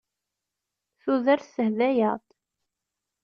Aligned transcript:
Tudert 1.01 1.47
tehda-aɣ-d. 1.55 2.25